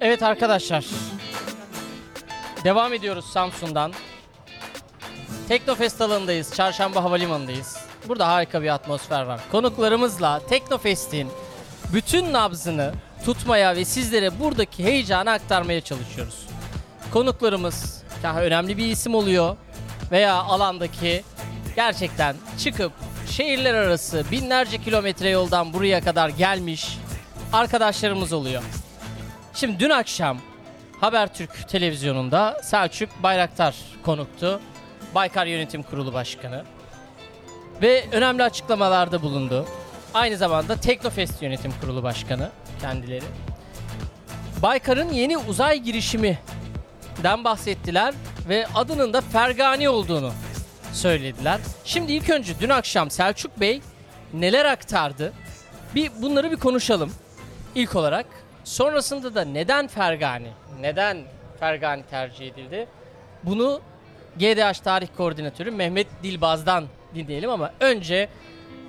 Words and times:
Evet 0.00 0.22
arkadaşlar. 0.22 0.84
Devam 2.64 2.92
ediyoruz 2.92 3.24
Samsun'dan. 3.24 3.92
Teknofest 5.48 6.00
alanındayız. 6.00 6.54
Çarşamba 6.54 7.04
Havalimanı'ndayız. 7.04 7.76
Burada 8.08 8.28
harika 8.28 8.62
bir 8.62 8.68
atmosfer 8.68 9.22
var. 9.22 9.40
Konuklarımızla 9.52 10.40
Teknofest'in 10.48 11.28
bütün 11.92 12.32
nabzını 12.32 12.92
tutmaya 13.24 13.76
ve 13.76 13.84
sizlere 13.84 14.40
buradaki 14.40 14.84
heyecanı 14.84 15.30
aktarmaya 15.30 15.80
çalışıyoruz. 15.80 16.46
Konuklarımız 17.12 18.02
daha 18.22 18.42
önemli 18.42 18.76
bir 18.76 18.86
isim 18.86 19.14
oluyor 19.14 19.56
veya 20.10 20.34
alandaki 20.34 21.24
gerçekten 21.76 22.36
çıkıp 22.58 22.92
şehirler 23.30 23.74
arası 23.74 24.24
binlerce 24.30 24.78
kilometre 24.78 25.28
yoldan 25.28 25.72
buraya 25.72 26.00
kadar 26.00 26.28
gelmiş 26.28 26.98
arkadaşlarımız 27.52 28.32
oluyor. 28.32 28.62
Şimdi 29.54 29.80
dün 29.80 29.90
akşam 29.90 30.38
Habertürk 31.00 31.68
televizyonunda 31.68 32.60
Selçuk 32.62 33.22
Bayraktar 33.22 33.74
konuktu. 34.02 34.60
Baykar 35.14 35.46
Yönetim 35.46 35.82
Kurulu 35.82 36.12
Başkanı. 36.12 36.64
Ve 37.82 38.04
önemli 38.12 38.42
açıklamalarda 38.42 39.22
bulundu. 39.22 39.66
Aynı 40.14 40.36
zamanda 40.36 40.76
Teknofest 40.76 41.42
Yönetim 41.42 41.72
Kurulu 41.80 42.02
Başkanı 42.02 42.50
kendileri. 42.80 43.24
Baykar'ın 44.62 45.12
yeni 45.12 45.38
uzay 45.38 45.78
girişiminden 45.78 47.44
bahsettiler 47.44 48.14
ve 48.48 48.66
adının 48.74 49.12
da 49.12 49.20
Fergani 49.20 49.88
olduğunu 49.88 50.32
söylediler. 50.92 51.60
Şimdi 51.84 52.12
ilk 52.12 52.30
önce 52.30 52.52
dün 52.60 52.68
akşam 52.68 53.10
Selçuk 53.10 53.60
Bey 53.60 53.80
neler 54.34 54.64
aktardı? 54.64 55.32
Bir 55.94 56.10
bunları 56.22 56.50
bir 56.50 56.56
konuşalım. 56.56 57.12
İlk 57.74 57.96
olarak 57.96 58.26
sonrasında 58.64 59.34
da 59.34 59.44
neden 59.44 59.88
Fergani? 59.88 60.48
Neden 60.80 61.18
Fergani 61.60 62.02
tercih 62.10 62.46
edildi? 62.46 62.86
Bunu 63.42 63.80
GDH 64.36 64.72
Tarih 64.84 65.08
Koordinatörü 65.16 65.70
Mehmet 65.70 66.06
Dilbaz'dan 66.22 66.84
dinleyelim 67.14 67.50
ama 67.50 67.72
önce 67.80 68.28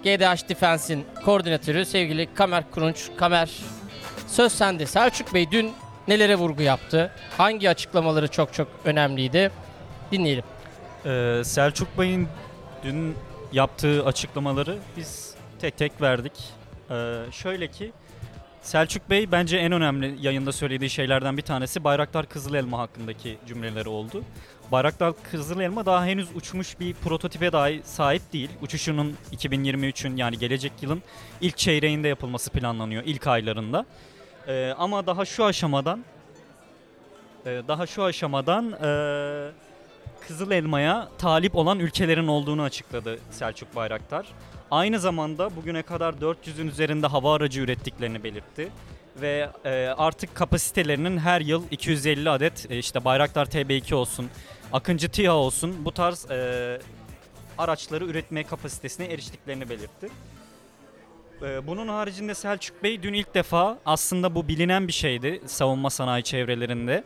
GDH 0.04 0.50
Defense'in 0.50 1.06
koordinatörü 1.26 1.86
sevgili 1.86 2.34
Kamer 2.34 2.72
Kurunç. 2.72 3.10
Kamer 3.18 3.50
söz 4.28 4.52
sende. 4.52 4.86
Selçuk 4.86 5.34
Bey 5.34 5.52
dün 5.52 5.74
nelere 6.08 6.36
vurgu 6.36 6.62
yaptı? 6.62 7.12
Hangi 7.38 7.70
açıklamaları 7.70 8.28
çok 8.28 8.54
çok 8.54 8.68
önemliydi? 8.86 9.52
Dinleyelim. 10.12 10.44
Ee, 11.06 11.42
Selçuk 11.46 12.00
Bey'in 12.00 12.28
dün 12.84 13.16
yaptığı 13.54 14.06
açıklamaları 14.06 14.78
biz 14.98 15.36
tek 15.60 15.78
tek 15.78 16.02
verdik. 16.02 16.34
Ee, 16.92 17.16
şöyle 17.32 17.68
ki 17.68 17.92
Selçuk 18.62 19.10
Bey 19.10 19.32
bence 19.32 19.58
en 19.58 19.72
önemli 19.72 20.16
yayında 20.22 20.52
söylediği 20.52 20.90
şeylerden 20.90 21.38
bir 21.38 21.42
tanesi 21.42 21.84
Bayraktar 21.84 22.30
Kızıl 22.30 22.54
Elma 22.54 22.80
hakkındaki 22.80 23.38
cümleleri 23.48 23.90
oldu. 23.90 24.24
Bayraktar 24.72 25.14
Kızıl 25.32 25.60
Elma 25.60 25.86
daha 25.86 26.06
henüz 26.06 26.36
uçmuş 26.36 26.80
bir 26.80 26.94
prototipe 26.94 27.52
dahi 27.52 27.82
sahip 27.84 28.34
değil. 28.34 28.50
Uçuşunun 28.62 29.16
2023'ün 29.32 30.16
yani 30.16 30.38
gelecek 30.38 30.72
yılın 30.82 31.04
ilk 31.42 31.58
çeyreğinde 31.58 32.08
yapılması 32.08 32.50
planlanıyor, 32.50 33.04
ilk 33.06 33.28
aylarında. 33.28 33.86
Ee, 34.48 34.74
ama 34.78 35.08
daha 35.08 35.26
şu 35.26 35.46
aşamadan 35.46 36.06
e, 37.46 37.62
daha 37.68 37.88
şu 37.88 38.04
aşamadan 38.04 38.72
e, 38.72 39.52
Kızıl 40.28 40.52
Elma'ya 40.52 41.10
talip 41.18 41.56
olan 41.56 41.80
ülkelerin 41.80 42.28
olduğunu 42.28 42.62
açıkladı 42.62 43.20
Selçuk 43.32 43.76
Bayraktar. 43.76 44.28
Aynı 44.72 45.00
zamanda 45.00 45.56
bugüne 45.56 45.82
kadar 45.82 46.14
400'ün 46.14 46.68
üzerinde 46.68 47.08
hava 47.08 47.36
aracı 47.36 47.62
ürettiklerini 47.62 48.24
belirtti. 48.24 48.72
Ve 49.22 49.50
e, 49.66 49.88
artık 49.98 50.36
kapasitelerinin 50.36 51.18
her 51.18 51.42
yıl 51.42 51.64
250 51.72 52.30
adet 52.30 52.72
e, 52.72 52.78
işte 52.78 53.06
Bayraktar 53.06 53.46
TB2 53.46 53.94
olsun, 53.96 54.30
Akıncı 54.74 55.10
TİHA 55.10 55.34
olsun 55.34 55.86
bu 55.86 55.92
tarz 55.92 56.32
e, 56.32 56.80
araçları 57.58 58.06
üretme 58.06 58.44
kapasitesine 58.44 59.06
eriştiklerini 59.06 59.70
belirtti. 59.70 60.10
E, 61.42 61.68
bunun 61.68 61.88
haricinde 61.88 62.36
Selçuk 62.36 62.84
Bey 62.84 63.04
dün 63.04 63.14
ilk 63.14 63.34
defa 63.36 63.78
aslında 63.86 64.36
bu 64.36 64.48
bilinen 64.48 64.88
bir 64.88 64.94
şeydi 64.94 65.42
savunma 65.46 65.90
sanayi 65.90 66.24
çevrelerinde. 66.24 67.04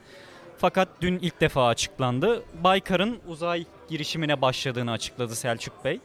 Fakat 0.57 0.87
dün 1.01 1.19
ilk 1.19 1.41
defa 1.41 1.67
açıklandı. 1.67 2.43
Baykar'ın 2.63 3.19
uzay 3.27 3.65
girişimine 3.89 4.41
başladığını 4.41 4.91
açıkladı 4.91 5.35
Selçuk 5.35 5.85
Bey. 5.85 5.99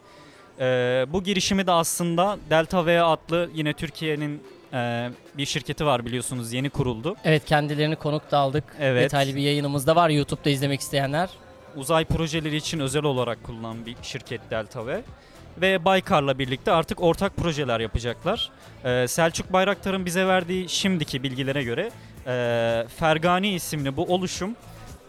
Ee, 0.59 1.05
bu 1.09 1.23
girişimi 1.23 1.67
de 1.67 1.71
aslında 1.71 2.37
Delta 2.49 2.85
V 2.85 3.01
adlı 3.01 3.49
yine 3.53 3.73
Türkiye'nin 3.73 4.43
e, 4.73 5.09
bir 5.37 5.45
şirketi 5.45 5.85
var 5.85 6.05
biliyorsunuz 6.05 6.53
yeni 6.53 6.69
kuruldu. 6.69 7.15
Evet 7.23 7.45
kendilerini 7.45 7.95
konuk 7.95 8.31
da 8.31 8.37
aldık. 8.37 8.63
Evet. 8.79 9.03
Detaylı 9.03 9.35
bir 9.35 9.41
yayınımız 9.41 9.87
da 9.87 9.95
var 9.95 10.09
YouTube'da 10.09 10.49
izlemek 10.49 10.81
isteyenler. 10.81 11.29
Uzay 11.75 12.05
projeleri 12.05 12.55
için 12.55 12.79
özel 12.79 13.03
olarak 13.03 13.43
kullanılan 13.43 13.85
bir 13.85 13.95
şirket 14.01 14.41
Delta 14.51 14.87
V. 14.87 15.01
Ve 15.61 15.85
Baykar'la 15.85 16.39
birlikte 16.39 16.71
artık 16.71 17.01
ortak 17.01 17.35
projeler 17.37 17.79
yapacaklar. 17.79 18.51
Ee, 18.85 19.07
Selçuk 19.07 19.53
Bayraktar'ın 19.53 20.05
bize 20.05 20.27
verdiği 20.27 20.69
şimdiki 20.69 21.23
bilgilere 21.23 21.63
göre 21.63 21.91
e, 22.27 22.85
Fergani 22.97 23.53
isimli 23.53 23.97
bu 23.97 24.03
oluşum 24.03 24.55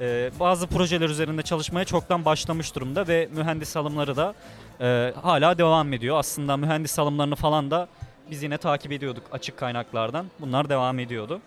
e, 0.01 0.31
bazı 0.41 0.67
projeler 0.67 1.09
üzerinde 1.09 1.43
çalışmaya 1.43 1.85
çoktan 1.85 2.25
başlamış 2.25 2.75
durumda 2.75 3.09
ve 3.09 3.29
mühendis 3.37 3.77
alımları 3.77 4.17
da 4.17 4.35
e, 4.81 5.13
hala 5.23 5.59
devam 5.59 5.93
ediyor. 5.93 6.19
Aslında 6.19 6.57
mühendis 6.57 6.99
alımlarını 6.99 7.35
falan 7.35 7.71
da 7.71 7.89
biz 8.31 8.43
yine 8.43 8.59
takip 8.59 8.93
ediyorduk 8.93 9.25
açık 9.33 9.57
kaynaklardan. 9.57 10.27
Bunlar 10.41 10.69
devam 10.69 10.99
ediyordu. 10.99 11.41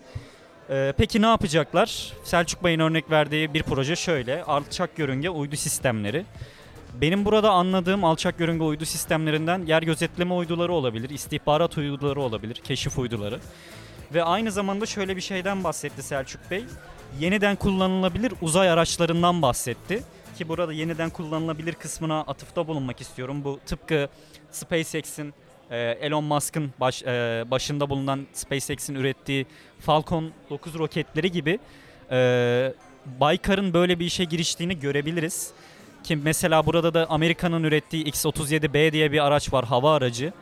E, 0.70 0.92
peki 0.96 1.22
ne 1.22 1.26
yapacaklar? 1.26 2.12
Selçuk 2.24 2.64
Bey'in 2.64 2.80
örnek 2.80 3.10
verdiği 3.10 3.54
bir 3.54 3.62
proje 3.62 3.96
şöyle. 3.96 4.44
Alçak 4.44 4.98
yörünge 4.98 5.30
uydu 5.30 5.56
sistemleri. 5.56 6.24
Benim 7.00 7.24
burada 7.24 7.50
anladığım 7.50 8.04
alçak 8.04 8.40
yörünge 8.40 8.64
uydu 8.64 8.84
sistemlerinden 8.84 9.66
yer 9.66 9.82
gözetleme 9.82 10.34
uyduları 10.34 10.72
olabilir, 10.72 11.10
istihbarat 11.10 11.78
uyduları 11.78 12.20
olabilir, 12.20 12.54
keşif 12.54 12.98
uyduları. 12.98 13.40
Ve 14.14 14.22
aynı 14.22 14.52
zamanda 14.52 14.86
şöyle 14.86 15.16
bir 15.16 15.20
şeyden 15.20 15.64
bahsetti 15.64 16.02
Selçuk 16.02 16.50
Bey. 16.50 16.64
Yeniden 17.20 17.56
kullanılabilir 17.56 18.32
uzay 18.42 18.70
araçlarından 18.70 19.42
bahsetti. 19.42 20.02
Ki 20.38 20.48
burada 20.48 20.72
yeniden 20.72 21.10
kullanılabilir 21.10 21.74
kısmına 21.74 22.20
atıfta 22.20 22.68
bulunmak 22.68 23.00
istiyorum. 23.00 23.44
Bu 23.44 23.60
tıpkı 23.66 24.08
SpaceX'in, 24.50 25.34
e, 25.70 25.76
Elon 25.78 26.24
Musk'ın 26.24 26.72
baş, 26.80 27.02
e, 27.02 27.44
başında 27.50 27.90
bulunan 27.90 28.26
SpaceX'in 28.32 28.94
ürettiği 28.94 29.46
Falcon 29.80 30.32
9 30.50 30.78
roketleri 30.78 31.32
gibi 31.32 31.58
e, 32.10 32.72
Baykar'ın 33.20 33.74
böyle 33.74 33.98
bir 33.98 34.06
işe 34.06 34.24
giriştiğini 34.24 34.80
görebiliriz. 34.80 35.50
Ki 36.04 36.16
mesela 36.16 36.66
burada 36.66 36.94
da 36.94 37.06
Amerika'nın 37.10 37.64
ürettiği 37.64 38.04
X-37B 38.04 38.92
diye 38.92 39.12
bir 39.12 39.26
araç 39.26 39.52
var, 39.52 39.64
hava 39.64 39.94
aracı. 39.94 40.32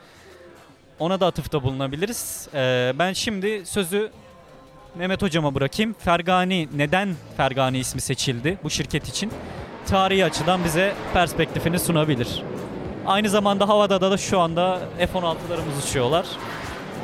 Ona 0.99 1.19
da 1.19 1.25
atıfta 1.27 1.63
bulunabiliriz. 1.63 2.47
Ee, 2.53 2.93
ben 2.99 3.13
şimdi 3.13 3.65
sözü 3.65 4.11
Mehmet 4.95 5.21
Hocama 5.21 5.55
bırakayım. 5.55 5.93
Fergani, 5.99 6.69
neden 6.75 7.15
Fergani 7.37 7.77
ismi 7.79 8.01
seçildi 8.01 8.57
bu 8.63 8.69
şirket 8.69 9.07
için? 9.07 9.31
Tarihi 9.87 10.25
açıdan 10.25 10.63
bize 10.63 10.93
perspektifini 11.13 11.79
sunabilir. 11.79 12.43
Aynı 13.05 13.29
zamanda 13.29 13.69
havada 13.69 14.01
da 14.11 14.17
şu 14.17 14.39
anda 14.39 14.79
F-16'larımız 14.97 15.87
uçuyorlar. 15.89 16.25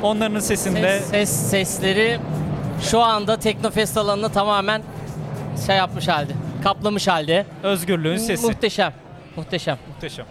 Onların 0.02 0.40
sesinde 0.40 0.98
Ses, 1.00 1.10
ses 1.10 1.30
sesleri 1.50 2.18
şu 2.90 3.00
anda 3.00 3.38
Teknofest 3.38 3.96
alanını 3.96 4.32
tamamen 4.32 4.82
şey 5.66 5.76
yapmış 5.76 6.08
halde. 6.08 6.32
Kaplamış 6.64 7.08
halde. 7.08 7.46
özgürlüğün 7.62 8.16
sesi. 8.16 8.46
Muhteşem. 8.46 8.92
Muhteşem. 9.36 9.78
Muhteşem. 9.88 10.26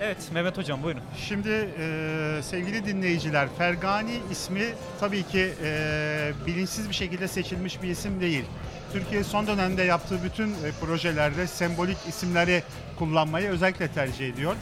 Evet 0.00 0.16
Mehmet 0.32 0.58
Hocam 0.58 0.82
buyurun. 0.82 1.02
Şimdi 1.28 1.68
e, 1.78 2.40
sevgili 2.42 2.86
dinleyiciler, 2.86 3.48
Fergani 3.58 4.20
ismi 4.30 4.64
tabii 5.00 5.22
ki 5.22 5.52
e, 5.64 6.32
bilinçsiz 6.46 6.88
bir 6.88 6.94
şekilde 6.94 7.28
seçilmiş 7.28 7.82
bir 7.82 7.88
isim 7.88 8.20
değil. 8.20 8.44
Türkiye 8.92 9.24
son 9.24 9.46
dönemde 9.46 9.82
yaptığı 9.82 10.24
bütün 10.24 10.48
e, 10.48 10.54
projelerde 10.80 11.46
sembolik 11.46 11.96
isimleri 12.08 12.62
kullanmayı 12.98 13.48
özellikle 13.48 13.88
tercih 13.88 14.28
ediyor. 14.28 14.56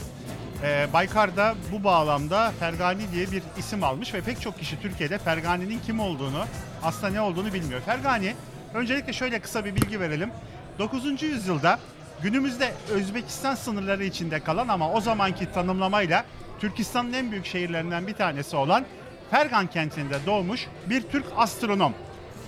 E, 0.62 0.88
Baykar 0.92 1.36
da 1.36 1.54
bu 1.72 1.84
bağlamda 1.84 2.52
Fergani 2.60 3.12
diye 3.12 3.32
bir 3.32 3.42
isim 3.58 3.84
almış 3.84 4.14
ve 4.14 4.20
pek 4.20 4.40
çok 4.40 4.58
kişi 4.58 4.80
Türkiye'de 4.82 5.18
Fergani'nin 5.18 5.80
kim 5.86 6.00
olduğunu, 6.00 6.44
aslında 6.82 7.12
ne 7.12 7.20
olduğunu 7.20 7.52
bilmiyor. 7.52 7.80
Fergani, 7.80 8.34
öncelikle 8.74 9.12
şöyle 9.12 9.38
kısa 9.38 9.64
bir 9.64 9.76
bilgi 9.76 10.00
verelim. 10.00 10.30
9. 10.78 11.22
yüzyılda 11.22 11.78
günümüzde 12.22 12.72
Özbekistan 12.90 13.54
sınırları 13.54 14.04
içinde 14.04 14.40
kalan 14.40 14.68
ama 14.68 14.92
o 14.92 15.00
zamanki 15.00 15.52
tanımlamayla 15.52 16.24
Türkistan'ın 16.60 17.12
en 17.12 17.30
büyük 17.30 17.46
şehirlerinden 17.46 18.06
bir 18.06 18.14
tanesi 18.14 18.56
olan 18.56 18.84
Fergan 19.30 19.66
kentinde 19.66 20.14
doğmuş 20.26 20.66
bir 20.86 21.02
Türk 21.02 21.24
astronom. 21.36 21.92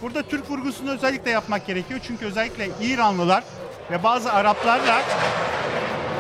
Burada 0.03 0.23
Türk 0.23 0.51
vurgusunu 0.51 0.91
özellikle 0.91 1.31
yapmak 1.31 1.67
gerekiyor 1.67 2.01
çünkü 2.07 2.27
özellikle 2.27 2.69
İranlılar 2.83 3.45
ve 3.91 4.03
bazı 4.03 4.33
Araplarla 4.33 5.03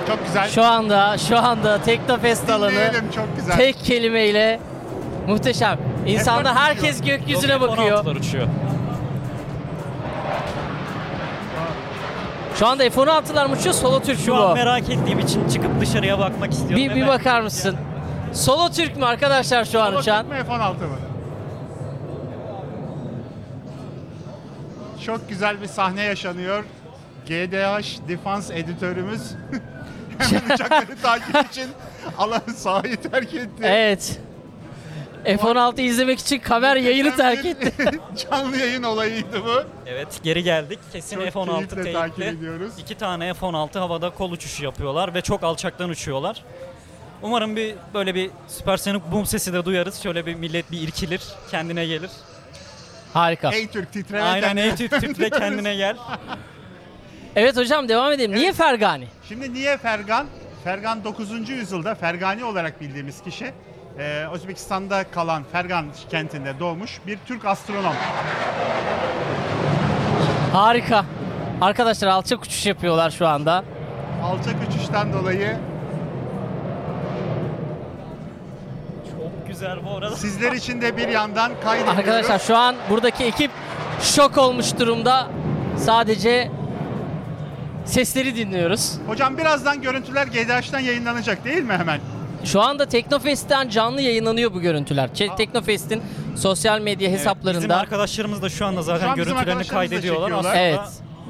Çok 0.06 0.26
güzel. 0.26 0.48
Şu 0.48 0.64
anda 0.64 1.18
şu 1.18 1.38
anda 1.38 1.82
Teknofest 1.82 2.50
alanı 2.50 2.92
çok 3.14 3.36
güzel. 3.36 3.56
tek 3.56 3.84
kelimeyle 3.84 4.60
muhteşem. 5.28 5.78
İnsanlar 6.06 6.54
F-4 6.54 6.58
herkes 6.58 7.02
gökyüzüne 7.02 7.60
bakıyor. 7.60 8.04
F-16'lar 8.04 8.18
uçuyor. 8.18 8.46
Şu 12.58 12.66
anda 12.66 12.90
F-16'lar 12.90 13.46
mı 13.46 13.54
uçuyor? 13.54 13.74
Solo 13.74 14.00
Türk 14.00 14.18
mü 14.18 14.24
Şu 14.24 14.34
an 14.36 14.50
bu? 14.50 14.54
merak 14.54 14.90
ettiğim 14.90 15.18
için 15.18 15.48
çıkıp 15.48 15.80
dışarıya 15.80 16.18
bakmak 16.18 16.52
istiyorum. 16.52 16.76
Bir, 16.76 16.90
bir 16.90 16.94
Hemen- 16.94 17.08
bakar 17.08 17.40
mısın? 17.40 17.76
Solo 18.32 18.70
Türk 18.70 18.96
mü 18.96 19.04
arkadaşlar 19.04 19.64
şu 19.64 19.80
an 19.82 19.90
Solo 19.90 19.98
uçan? 20.00 20.26
Türk 20.26 20.38
mü 20.38 20.44
F-16 20.44 20.72
mı? 20.72 20.96
Çok 25.06 25.28
güzel 25.28 25.60
bir 25.62 25.66
sahne 25.66 26.02
yaşanıyor. 26.02 26.64
GDH 27.26 28.08
Defans 28.08 28.50
editörümüz 28.50 29.22
hemen 30.18 30.54
uçakları 30.54 30.96
takip 31.02 31.52
için 31.52 31.68
alanı 32.18 32.54
sahayı 32.56 32.96
terk 32.96 33.34
etti. 33.34 33.62
Evet. 33.62 34.20
F-16 35.26 35.80
izlemek 35.80 36.18
için 36.18 36.38
kamer 36.38 36.76
yayını 36.76 37.16
terk 37.16 37.44
etti. 37.44 37.72
Canlı 38.30 38.56
yayın 38.56 38.82
olayıydı 38.82 39.44
bu. 39.44 39.62
Evet 39.86 40.08
geri 40.22 40.42
geldik. 40.42 40.78
Kesin 40.92 41.16
Çok 41.16 41.32
F-16 41.32 41.54
keyifle 41.68 41.92
takip 41.92 42.16
teyitli. 42.16 42.38
ediyoruz. 42.38 42.72
İki 42.78 42.94
tane 42.94 43.34
F-16 43.34 43.78
havada 43.78 44.10
kol 44.10 44.30
uçuşu 44.32 44.64
yapıyorlar 44.64 45.14
ve 45.14 45.20
çok 45.20 45.42
alçaktan 45.42 45.88
uçuyorlar. 45.90 46.44
Umarım 47.22 47.56
bir 47.56 47.74
böyle 47.94 48.14
bir 48.14 48.30
süpersonik 48.48 49.12
boom 49.12 49.26
sesi 49.26 49.52
de 49.52 49.64
duyarız. 49.64 50.02
Şöyle 50.02 50.26
bir 50.26 50.34
millet 50.34 50.70
bir 50.72 50.80
irkilir, 50.80 51.22
kendine 51.50 51.86
gelir. 51.86 52.10
Harika. 53.12 53.50
Ey 53.54 53.66
Türk 53.66 53.92
titre 53.92 54.16
ve 54.18 54.22
Aynen 54.22 54.48
kendine- 54.48 54.64
ey 54.66 54.74
tüp 54.76 55.00
tüple 55.00 55.30
kendine 55.30 55.74
gel. 55.76 55.96
Evet 57.36 57.56
hocam 57.56 57.88
devam 57.88 58.12
edelim. 58.12 58.34
Niye 58.36 58.52
Fergani? 58.52 59.06
Şimdi 59.28 59.54
niye 59.54 59.76
Fergan? 59.78 60.26
Fergan 60.64 61.04
9. 61.04 61.48
yüzyılda 61.48 61.94
Fergani 61.94 62.44
olarak 62.44 62.80
bildiğimiz 62.80 63.22
kişi 63.22 63.52
e, 63.98 64.26
Özbekistan'da 64.32 65.04
kalan 65.10 65.42
Fergan 65.52 65.86
kentinde 66.10 66.58
doğmuş 66.60 67.00
bir 67.06 67.18
Türk 67.26 67.44
astronom. 67.44 67.94
Harika. 70.52 71.04
Arkadaşlar 71.60 72.08
alçak 72.08 72.42
uçuş 72.44 72.66
yapıyorlar 72.66 73.10
şu 73.10 73.26
anda. 73.26 73.64
Alçak 74.24 74.54
uçuştan 74.68 75.12
dolayı 75.12 75.56
Çok 79.10 79.48
güzel 79.48 79.84
bu 79.86 79.96
arada. 79.96 80.16
sizler 80.16 80.52
için 80.52 80.82
de 80.82 80.96
bir 80.96 81.08
yandan 81.08 81.52
kaydediyoruz. 81.64 81.98
Arkadaşlar 81.98 82.38
şu 82.38 82.56
an 82.56 82.74
buradaki 82.90 83.24
ekip 83.24 83.50
şok 84.02 84.38
olmuş 84.38 84.78
durumda. 84.78 85.26
Sadece 85.76 86.50
sesleri 87.84 88.36
dinliyoruz. 88.36 88.92
Hocam 89.06 89.38
birazdan 89.38 89.82
görüntüler 89.82 90.26
GDH'den 90.26 90.78
yayınlanacak 90.80 91.44
değil 91.44 91.62
mi 91.62 91.72
hemen? 91.72 92.00
Şu 92.44 92.60
anda 92.60 92.86
Teknofest'ten 92.86 93.68
canlı 93.68 94.00
yayınlanıyor 94.00 94.54
bu 94.54 94.60
görüntüler. 94.60 95.08
Çe- 95.08 95.36
Teknofest'in 95.36 96.02
sosyal 96.36 96.80
medya 96.80 97.08
Evet, 97.08 97.18
Bizim 97.18 97.30
hesaplarında. 97.30 97.76
arkadaşlarımız 97.76 98.42
da 98.42 98.48
şu 98.48 98.66
anda 98.66 98.80
Şu 98.80 98.84
zaten 98.84 99.08
an 99.08 99.16
bizim 99.16 99.32
görüntülerini 99.34 99.66
kaydediyorlar. 99.66 100.30
Aslında 100.30 100.56
Evet. 100.56 100.80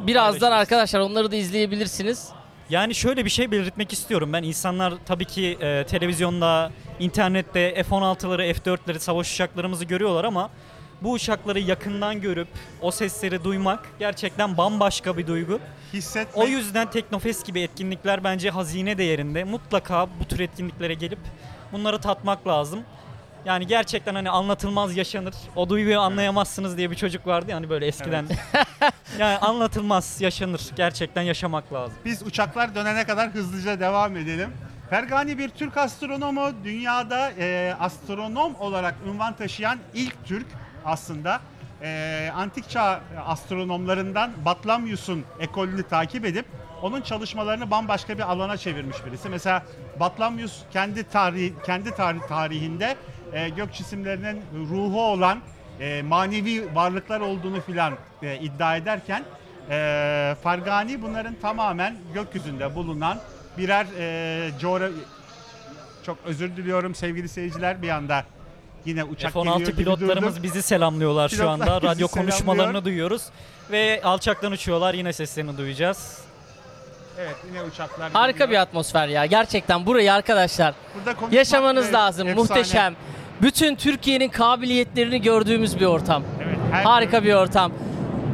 Birazdan 0.06 0.52
arkadaşlar 0.52 1.00
onları 1.00 1.30
da 1.32 1.36
izleyebilirsiniz. 1.36 2.28
Yani 2.70 2.94
şöyle 2.94 3.24
bir 3.24 3.30
şey 3.30 3.50
belirtmek 3.50 3.92
istiyorum. 3.92 4.32
Ben 4.32 4.42
insanlar 4.42 4.94
tabii 5.06 5.24
ki 5.24 5.58
e, 5.60 5.84
televizyonda, 5.86 6.70
internette 7.00 7.82
F-16'ları, 7.82 8.54
F-4'leri, 8.54 8.98
savaş 8.98 9.34
uçaklarımızı 9.34 9.84
görüyorlar 9.84 10.24
ama 10.24 10.50
bu 11.02 11.12
uçakları 11.12 11.60
yakından 11.60 12.20
görüp 12.20 12.48
o 12.80 12.90
sesleri 12.90 13.44
duymak 13.44 13.86
gerçekten 13.98 14.56
bambaşka 14.56 15.16
bir 15.16 15.26
duygu. 15.26 15.60
Hissetmek. 15.92 16.44
O 16.44 16.46
yüzden 16.46 16.90
Teknofest 16.90 17.46
gibi 17.46 17.60
etkinlikler 17.60 18.24
bence 18.24 18.50
hazine 18.50 18.98
değerinde. 18.98 19.44
Mutlaka 19.44 20.06
bu 20.20 20.24
tür 20.24 20.40
etkinliklere 20.40 20.94
gelip 20.94 21.18
bunları 21.72 22.00
tatmak 22.00 22.46
lazım. 22.46 22.80
Yani 23.44 23.66
gerçekten 23.66 24.14
hani 24.14 24.30
anlatılmaz 24.30 24.96
yaşanır. 24.96 25.34
O 25.56 25.68
duyguyu 25.68 26.00
anlayamazsınız 26.00 26.76
diye 26.76 26.90
bir 26.90 26.96
çocuk 26.96 27.26
vardı 27.26 27.50
ya 27.50 27.56
hani 27.56 27.70
böyle 27.70 27.86
eskiden. 27.86 28.26
yani 29.18 29.38
anlatılmaz 29.38 30.20
yaşanır. 30.20 30.60
Gerçekten 30.76 31.22
yaşamak 31.22 31.72
lazım. 31.72 31.98
Biz 32.04 32.22
uçaklar 32.22 32.74
dönene 32.74 33.04
kadar 33.04 33.30
hızlıca 33.30 33.80
devam 33.80 34.16
edelim. 34.16 34.50
Fergani 34.90 35.38
bir 35.38 35.48
Türk 35.48 35.76
astronomu, 35.76 36.50
dünyada 36.64 37.30
e, 37.38 37.74
astronom 37.80 38.54
olarak 38.54 38.94
ünvan 39.06 39.36
taşıyan 39.36 39.78
ilk 39.94 40.24
Türk 40.24 40.46
aslında. 40.86 41.40
E, 41.82 42.30
antik 42.36 42.70
çağ 42.70 43.00
astronomlarından 43.26 44.32
Batlamyus'un 44.44 45.24
ekolünü 45.40 45.82
takip 45.82 46.24
edip 46.24 46.46
onun 46.82 47.00
çalışmalarını 47.00 47.70
bambaşka 47.70 48.18
bir 48.18 48.22
alana 48.22 48.56
çevirmiş 48.56 48.96
birisi. 49.06 49.28
Mesela 49.28 49.62
Batlamyus 50.00 50.62
kendi 50.70 51.04
tarih 51.04 51.52
kendi 51.66 51.90
tarih 51.90 52.20
tarihinde 52.28 52.96
e, 53.32 53.48
gök 53.48 53.72
cisimlerinin 53.74 54.42
ruhu 54.70 55.02
olan 55.02 55.38
e, 55.80 56.02
manevi 56.02 56.74
varlıklar 56.74 57.20
olduğunu 57.20 57.60
filan 57.60 57.94
e, 58.22 58.38
iddia 58.38 58.76
ederken 58.76 59.24
e, 59.70 60.36
Fargani 60.42 61.02
bunların 61.02 61.34
tamamen 61.34 61.96
gökyüzünde 62.14 62.74
bulunan 62.74 63.18
birer 63.58 63.86
e, 63.98 64.50
coğra- 64.60 64.92
çok 66.02 66.18
özür 66.24 66.56
diliyorum 66.56 66.94
sevgili 66.94 67.28
seyirciler 67.28 67.82
bir 67.82 67.88
anda 67.88 68.24
yine 68.86 69.04
uçak 69.04 69.34
geliyor 69.34 69.56
F-16 69.56 69.58
gibi 69.64 69.76
pilotlarımız 69.76 70.42
bizi 70.42 70.62
selamlıyorlar 70.62 71.28
şu 71.28 71.36
Pilotlar 71.36 71.52
anda. 71.52 71.76
bizi 71.76 71.86
Radyo 71.86 72.08
konuşmalarını 72.08 72.56
selamlıyor. 72.62 72.84
duyuyoruz. 72.84 73.22
Ve 73.70 74.00
alçaktan 74.04 74.52
uçuyorlar. 74.52 74.94
Yine 74.94 75.12
seslerini 75.12 75.58
duyacağız. 75.58 76.18
Evet 77.20 77.36
yine 77.48 77.62
uçaklar 77.62 78.12
Harika 78.12 78.32
geliyor. 78.44 78.50
bir 78.50 78.56
atmosfer 78.62 79.08
ya. 79.08 79.26
Gerçekten 79.26 79.86
burayı 79.86 80.12
arkadaşlar 80.12 80.74
Burada 80.94 81.10
konuşmak, 81.14 81.32
yaşamanız 81.32 81.84
evet, 81.84 81.94
lazım. 81.94 82.28
efsane. 82.28 82.42
Muhteşem. 82.42 82.96
Bütün 83.42 83.74
Türkiye'nin 83.76 84.28
kabiliyetlerini 84.28 85.22
gördüğümüz 85.22 85.80
bir 85.80 85.86
ortam. 85.86 86.22
Evet, 86.46 86.56
her- 86.72 86.82
Harika 86.82 87.24
bir 87.24 87.34
ortam. 87.34 87.72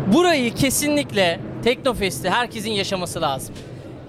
Burayı 0.07 0.55
kesinlikle 0.55 1.41
Teknofest'i 1.65 2.31
herkesin 2.31 2.71
yaşaması 2.71 3.21
lazım. 3.21 3.55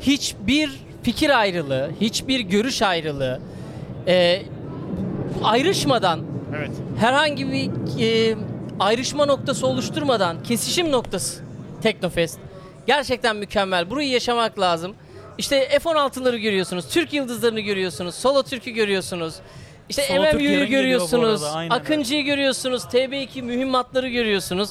Hiçbir 0.02 0.70
fikir 1.04 1.40
ayrılığı, 1.40 1.92
hiçbir 2.02 2.40
görüş 2.40 2.82
ayrılığı 2.82 3.40
e, 4.08 4.42
ayrışmadan 5.44 6.22
Evet. 6.58 6.72
herhangi 7.00 7.52
bir 7.52 7.72
e, 8.02 8.36
ayrışma 8.80 9.26
noktası 9.26 9.68
oluşturmadan 9.68 10.44
kesişim 10.44 10.92
noktası 10.92 11.44
Teknofest. 11.84 12.40
Gerçekten 12.88 13.36
mükemmel. 13.36 13.90
Burayı 13.90 14.10
yaşamak 14.10 14.60
lazım. 14.60 14.96
İşte 15.38 15.70
F-16'ları 15.70 16.38
görüyorsunuz. 16.38 16.88
Türk 16.90 17.14
yıldızlarını 17.14 17.60
görüyorsunuz. 17.60 18.16
Solo 18.16 18.44
Türk'ü 18.44 18.72
görüyorsunuz. 18.72 19.36
İşte 19.90 20.04
Solo 20.04 20.34
MMU'yu 20.34 20.68
görüyorsunuz. 20.68 21.44
arada, 21.44 21.56
aynen 21.56 21.72
öyle. 21.74 21.82
Akıncı'yı 21.82 22.26
görüyorsunuz. 22.26 22.84
TB2 22.84 23.42
mühimmatları 23.42 24.10
görüyorsunuz. 24.10 24.70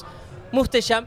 Muhteşem. 0.51 1.05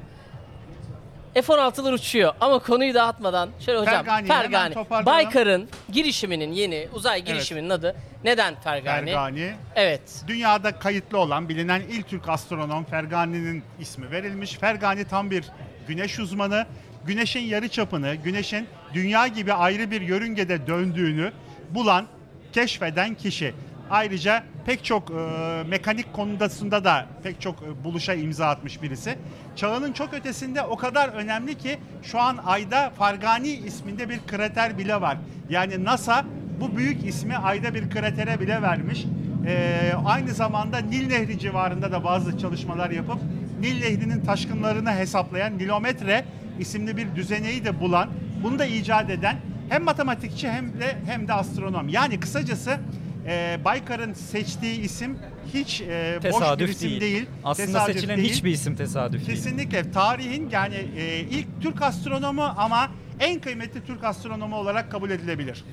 F-16'lar 1.42 1.92
uçuyor 1.92 2.34
ama 2.40 2.58
konuyu 2.58 2.94
dağıtmadan 2.94 3.50
şöyle 3.60 3.78
hocam 3.78 4.04
Fergani, 4.04 4.26
Fergani. 4.26 4.74
Baykar'ın 5.06 5.68
girişiminin 5.92 6.52
yeni 6.52 6.88
uzay 6.92 7.24
girişiminin 7.24 7.70
adı 7.70 7.96
neden 8.24 8.54
Fergani? 8.54 9.06
Fergani. 9.06 9.52
Evet. 9.74 10.24
Dünyada 10.26 10.78
kayıtlı 10.78 11.18
olan 11.18 11.48
bilinen 11.48 11.80
ilk 11.80 12.08
Türk 12.08 12.28
astronom 12.28 12.84
Fergani'nin 12.84 13.62
ismi 13.80 14.10
verilmiş. 14.10 14.52
Fergani 14.54 15.04
tam 15.04 15.30
bir 15.30 15.44
güneş 15.88 16.18
uzmanı. 16.18 16.66
Güneşin 17.06 17.40
yarı 17.40 17.68
çapını, 17.68 18.14
güneşin 18.14 18.68
dünya 18.94 19.26
gibi 19.26 19.52
ayrı 19.52 19.90
bir 19.90 20.00
yörüngede 20.00 20.66
döndüğünü 20.66 21.32
bulan, 21.70 22.06
keşfeden 22.52 23.14
kişi. 23.14 23.54
Ayrıca 23.90 24.44
pek 24.66 24.84
çok 24.84 25.10
e, 25.10 25.14
mekanik 25.68 26.12
konusunda 26.12 26.84
da 26.84 27.06
pek 27.22 27.40
çok 27.40 27.62
e, 27.62 27.84
buluşa 27.84 28.14
imza 28.14 28.46
atmış 28.46 28.82
birisi. 28.82 29.18
Çağının 29.56 29.92
çok 29.92 30.14
ötesinde 30.14 30.62
o 30.62 30.76
kadar 30.76 31.08
önemli 31.08 31.54
ki 31.54 31.78
şu 32.02 32.20
an 32.20 32.38
ayda 32.46 32.90
Fargani 32.90 33.48
isminde 33.48 34.08
bir 34.08 34.18
krater 34.26 34.78
bile 34.78 35.00
var. 35.00 35.18
Yani 35.50 35.84
NASA 35.84 36.24
bu 36.60 36.76
büyük 36.76 37.04
ismi 37.04 37.36
ayda 37.36 37.74
bir 37.74 37.90
kratere 37.90 38.40
bile 38.40 38.62
vermiş. 38.62 39.06
Ee, 39.46 39.92
aynı 40.06 40.30
zamanda 40.30 40.78
Nil 40.78 41.06
Nehri 41.06 41.38
civarında 41.38 41.92
da 41.92 42.04
bazı 42.04 42.38
çalışmalar 42.38 42.90
yapıp 42.90 43.18
Nil 43.60 43.80
Nehri'nin 43.80 44.24
taşkınlarını 44.24 44.92
hesaplayan 44.92 45.58
Nilometre 45.58 46.24
isimli 46.58 46.96
bir 46.96 47.14
düzeneyi 47.14 47.64
de 47.64 47.80
bulan, 47.80 48.08
bunu 48.42 48.58
da 48.58 48.66
icat 48.66 49.10
eden 49.10 49.36
hem 49.68 49.84
matematikçi 49.84 50.50
hem 50.50 50.80
de 50.80 50.96
hem 51.06 51.28
de 51.28 51.32
astronom. 51.32 51.88
Yani 51.88 52.20
kısacası 52.20 52.78
e, 53.26 53.58
Baykar'ın 53.64 54.12
seçtiği 54.12 54.80
isim 54.80 55.18
hiç 55.54 55.80
e, 55.80 56.16
boş 56.18 56.24
bir 56.24 56.30
Tesadüf 56.30 56.70
isim 56.70 56.90
değil. 56.90 57.00
değil. 57.00 57.26
Aslında 57.44 57.66
Tesadüf 57.66 57.94
seçilen 57.94 58.16
değil. 58.16 58.30
hiçbir 58.32 58.50
isim 58.50 58.76
tesadüf 58.76 59.26
değil. 59.26 59.38
Kesinlikle 59.38 59.90
tarihin 59.90 60.50
yani 60.50 60.88
e, 60.96 61.18
ilk 61.20 61.46
Türk 61.62 61.82
astronomu 61.82 62.42
ama 62.56 62.90
en 63.20 63.40
kıymetli 63.40 63.84
Türk 63.86 64.04
astronomu 64.04 64.56
olarak 64.56 64.90
kabul 64.90 65.10
edilebilir. 65.10 65.64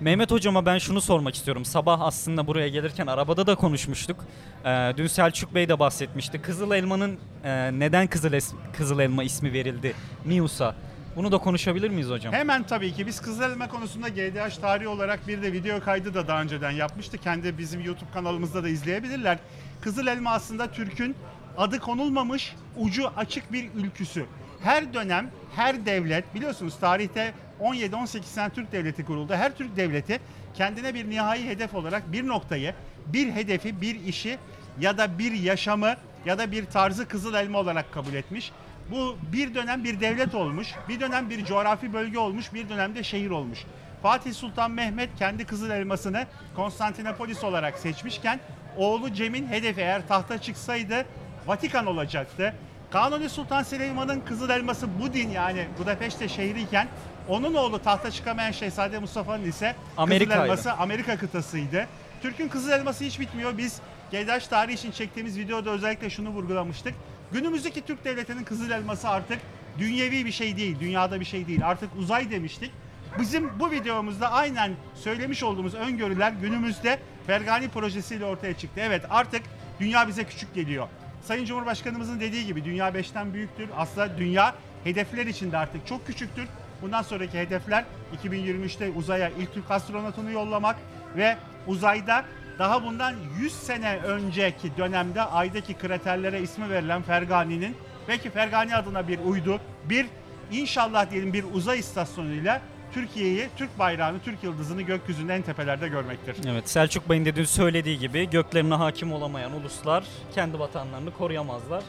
Mehmet 0.00 0.30
hocama 0.30 0.66
ben 0.66 0.78
şunu 0.78 1.00
sormak 1.00 1.34
istiyorum. 1.34 1.64
Sabah 1.64 2.00
aslında 2.00 2.46
buraya 2.46 2.68
gelirken 2.68 3.06
arabada 3.06 3.46
da 3.46 3.54
konuşmuştuk. 3.54 4.24
Ee, 4.64 4.92
dün 4.96 5.06
Selçuk 5.06 5.54
Bey 5.54 5.68
de 5.68 5.78
bahsetmişti. 5.78 6.42
Kızıl 6.42 6.70
elmanın 6.72 7.18
e, 7.44 7.70
neden 7.78 8.06
kızıl, 8.06 8.32
es- 8.32 8.54
kızıl 8.76 8.98
elma 8.98 9.24
ismi 9.24 9.52
verildi 9.52 9.94
Mius'a? 10.24 10.74
Bunu 11.16 11.32
da 11.32 11.38
konuşabilir 11.38 11.90
miyiz 11.90 12.08
hocam? 12.08 12.34
Hemen 12.34 12.62
tabii 12.62 12.92
ki 12.92 13.06
biz 13.06 13.20
Kızıl 13.20 13.42
Elma 13.42 13.68
konusunda 13.68 14.08
GDH 14.08 14.60
tarihi 14.60 14.88
olarak 14.88 15.28
bir 15.28 15.42
de 15.42 15.52
video 15.52 15.80
kaydı 15.80 16.14
da 16.14 16.28
daha 16.28 16.42
önceden 16.42 16.70
yapmıştık. 16.70 17.22
Kendi 17.22 17.58
bizim 17.58 17.80
YouTube 17.80 18.10
kanalımızda 18.14 18.64
da 18.64 18.68
izleyebilirler. 18.68 19.38
Kızıl 19.80 20.06
Elma 20.06 20.30
aslında 20.30 20.72
Türk'ün 20.72 21.16
adı 21.58 21.78
konulmamış 21.78 22.54
ucu 22.76 23.08
açık 23.16 23.52
bir 23.52 23.68
ülküsü. 23.74 24.24
Her 24.62 24.94
dönem, 24.94 25.30
her 25.56 25.86
devlet 25.86 26.34
biliyorsunuz 26.34 26.78
tarihte 26.80 27.34
17-18 27.60 28.22
sene 28.22 28.50
Türk 28.50 28.72
devleti 28.72 29.04
kuruldu. 29.04 29.34
Her 29.34 29.56
Türk 29.56 29.76
devleti 29.76 30.20
kendine 30.54 30.94
bir 30.94 31.10
nihai 31.10 31.48
hedef 31.48 31.74
olarak 31.74 32.12
bir 32.12 32.26
noktayı, 32.28 32.74
bir 33.06 33.32
hedefi, 33.32 33.80
bir 33.80 34.04
işi 34.04 34.38
ya 34.80 34.98
da 34.98 35.18
bir 35.18 35.32
yaşamı 35.32 35.94
ya 36.26 36.38
da 36.38 36.52
bir 36.52 36.64
tarzı 36.66 37.08
Kızıl 37.08 37.34
Elma 37.34 37.58
olarak 37.58 37.92
kabul 37.92 38.14
etmiş. 38.14 38.52
Bu 38.90 39.16
bir 39.32 39.54
dönem 39.54 39.84
bir 39.84 40.00
devlet 40.00 40.34
olmuş, 40.34 40.68
bir 40.88 41.00
dönem 41.00 41.30
bir 41.30 41.44
coğrafi 41.44 41.92
bölge 41.92 42.18
olmuş, 42.18 42.54
bir 42.54 42.68
dönemde 42.68 43.02
şehir 43.02 43.30
olmuş. 43.30 43.58
Fatih 44.02 44.34
Sultan 44.34 44.70
Mehmet 44.70 45.10
kendi 45.18 45.44
Kızıl 45.44 45.70
Elmasını 45.70 46.26
Konstantinopolis 46.56 47.44
olarak 47.44 47.78
seçmişken 47.78 48.40
oğlu 48.76 49.12
Cem'in 49.12 49.46
hedefi 49.48 49.80
eğer 49.80 50.08
tahta 50.08 50.38
çıksaydı 50.38 51.06
Vatikan 51.46 51.86
olacaktı. 51.86 52.54
Kanuni 52.90 53.28
Sultan 53.28 53.62
Süleyman'ın 53.62 54.20
Kızıl 54.20 54.50
Elması 54.50 55.00
Budin 55.00 55.30
yani 55.30 55.66
Budapeşte 55.78 56.28
şehriyken 56.28 56.88
onun 57.28 57.54
oğlu 57.54 57.78
tahta 57.82 58.10
çıkamayan 58.10 58.50
Şehzade 58.50 58.98
Mustafa'nın 58.98 59.44
ise 59.44 59.74
Kızıl 59.88 60.02
Amerika'ydı. 60.02 60.44
Elması 60.44 60.72
Amerika 60.72 61.16
kıtasıydı. 61.16 61.86
Türk'ün 62.22 62.48
Kızıl 62.48 62.70
Elması 62.70 63.04
hiç 63.04 63.20
bitmiyor. 63.20 63.58
Biz 63.58 63.80
GDH 64.12 64.48
tarihi 64.48 64.74
için 64.74 64.90
çektiğimiz 64.90 65.38
videoda 65.38 65.70
özellikle 65.70 66.10
şunu 66.10 66.28
vurgulamıştık. 66.28 66.94
Günümüzdeki 67.32 67.86
Türk 67.86 68.04
devletinin 68.04 68.44
Kızıl 68.44 68.70
Elması 68.70 69.08
artık 69.08 69.38
dünyevi 69.78 70.26
bir 70.26 70.32
şey 70.32 70.56
değil, 70.56 70.76
dünyada 70.80 71.20
bir 71.20 71.24
şey 71.24 71.46
değil. 71.46 71.66
Artık 71.66 71.90
uzay 71.98 72.30
demiştik. 72.30 72.70
Bizim 73.18 73.58
bu 73.58 73.70
videomuzda 73.70 74.32
aynen 74.32 74.72
söylemiş 74.94 75.42
olduğumuz 75.42 75.74
öngörüler 75.74 76.32
günümüzde 76.32 76.98
Fergani 77.26 77.68
projesiyle 77.68 78.24
ortaya 78.24 78.54
çıktı. 78.54 78.80
Evet 78.84 79.04
artık 79.10 79.42
dünya 79.80 80.08
bize 80.08 80.24
küçük 80.24 80.54
geliyor. 80.54 80.88
Sayın 81.24 81.44
Cumhurbaşkanımızın 81.44 82.20
dediği 82.20 82.46
gibi 82.46 82.64
dünya 82.64 82.88
5'ten 82.88 83.34
büyüktür. 83.34 83.68
Aslında 83.76 84.18
dünya 84.18 84.54
hedefler 84.84 85.26
içinde 85.26 85.58
artık 85.58 85.86
çok 85.86 86.06
küçüktür. 86.06 86.48
Bundan 86.82 87.02
sonraki 87.02 87.38
hedefler 87.38 87.84
2023'te 88.24 88.90
uzaya 88.90 89.28
ilk 89.28 89.54
Türk 89.54 89.70
astronotunu 89.70 90.30
yollamak 90.30 90.76
ve 91.16 91.36
uzayda 91.66 92.24
daha 92.58 92.84
bundan 92.84 93.14
100 93.40 93.52
sene 93.52 93.96
önceki 93.96 94.76
dönemde 94.76 95.22
aydaki 95.22 95.74
kraterlere 95.74 96.40
ismi 96.40 96.70
verilen 96.70 97.02
Fergani'nin 97.02 97.76
belki 98.08 98.30
Fergani 98.30 98.76
adına 98.76 99.08
bir 99.08 99.18
uydu, 99.18 99.60
bir 99.88 100.06
inşallah 100.52 101.10
diyelim 101.10 101.32
bir 101.32 101.44
uzay 101.54 101.78
istasyonuyla 101.78 102.60
Türkiye'yi, 102.94 103.48
Türk 103.56 103.78
bayrağını, 103.78 104.20
Türk 104.20 104.44
yıldızını 104.44 104.82
gökyüzünde 104.82 105.34
en 105.34 105.42
tepelerde 105.42 105.88
görmektir. 105.88 106.36
Evet 106.48 106.68
Selçuk 106.68 107.08
Bey'in 107.08 107.24
de 107.24 107.36
dün 107.36 107.44
söylediği 107.44 107.98
gibi 107.98 108.30
göklerine 108.30 108.74
hakim 108.74 109.12
olamayan 109.12 109.52
uluslar 109.52 110.04
kendi 110.34 110.58
vatanlarını 110.58 111.10
koruyamazlar. 111.10 111.82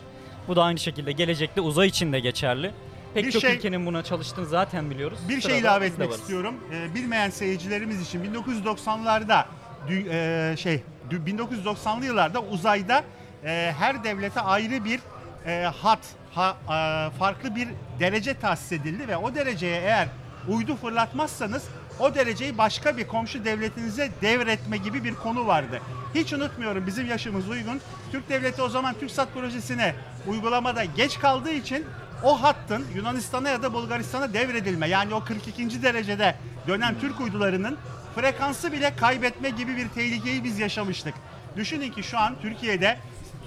Bu 0.48 0.56
da 0.56 0.64
aynı 0.64 0.80
şekilde 0.80 1.12
gelecekte 1.12 1.62
uzay 1.62 1.88
için 1.88 2.14
de 2.14 2.20
geçerli. 2.20 2.72
Pek 3.14 3.26
Bir 3.26 3.32
çok 3.32 3.42
şey- 3.42 3.56
ülkenin 3.56 3.86
buna 3.86 4.04
çalıştığını 4.04 4.46
zaten 4.46 4.90
biliyoruz. 4.90 5.20
Bir 5.30 5.42
Sırada 5.42 5.54
şey 5.54 5.60
ilave 5.60 5.86
etmek 5.86 6.12
istiyorum. 6.12 6.56
Ee, 6.74 6.96
bilmeyen 6.96 7.30
seyircilerimiz 7.30 8.02
için 8.02 8.24
1990'larda 8.24 9.28
dü- 9.40 9.46
e, 9.90 10.56
şey 10.58 10.84
dü- 11.10 11.38
1990'lı 11.38 12.06
yıllarda 12.06 12.42
uzayda 12.42 13.04
e, 13.46 13.74
her 13.80 14.04
devlete 14.04 14.42
ayrı 14.42 14.86
bir 14.86 15.00
e, 15.46 15.64
hat, 15.64 16.00
ha- 16.36 16.58
e, 16.64 17.18
farklı 17.20 17.56
bir 17.56 17.68
derece 18.00 18.40
tahsis 18.40 18.72
edildi 18.72 19.08
ve 19.08 19.18
o 19.18 19.36
dereceye 19.36 19.82
eğer 19.82 20.08
uydu 20.48 20.76
fırlatmazsanız 20.76 21.64
o 22.00 22.16
dereceyi 22.16 22.58
başka 22.58 22.98
bir 22.98 23.08
komşu 23.08 23.46
devletinize 23.46 24.10
devretme 24.22 24.78
gibi 24.78 25.04
bir 25.04 25.16
konu 25.16 25.48
vardı. 25.48 25.80
Hiç 26.16 26.34
unutmuyorum 26.34 26.88
bizim 26.88 27.06
yaşımız 27.10 27.50
uygun. 27.50 27.82
Türk 28.12 28.30
devleti 28.30 28.62
o 28.62 28.70
zaman 28.70 28.94
TürkSat 28.94 29.34
projesine 29.34 29.96
uygulamada 30.28 30.84
geç 30.84 31.20
kaldığı 31.20 31.52
için 31.52 31.86
o 32.24 32.44
hattın 32.44 32.86
Yunanistan'a 32.96 33.50
ya 33.50 33.64
da 33.64 33.74
Bulgaristan'a 33.74 34.34
devredilme 34.34 34.88
yani 34.88 35.14
o 35.14 35.24
42. 35.24 35.84
derecede 35.84 36.36
dönen 36.68 36.96
Türk 37.00 37.22
uydularının 37.22 37.78
frekansı 38.16 38.72
bile 38.72 38.96
kaybetme 38.96 39.50
gibi 39.50 39.78
bir 39.78 39.90
tehlikeyi 39.90 40.44
biz 40.44 40.60
yaşamıştık. 40.60 41.14
Düşünün 41.58 41.92
ki 41.92 42.04
şu 42.04 42.20
an 42.20 42.36
Türkiye'de 42.42 42.98